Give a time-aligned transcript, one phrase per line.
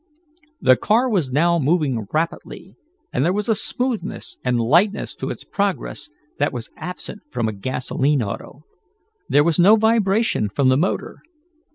[0.59, 2.73] The car was now moving rapidly,
[3.13, 7.53] and there was a smoothness and lightness to its progress that was absent from a
[7.53, 8.63] gasolene auto.
[9.29, 11.17] There was no vibration from the motor.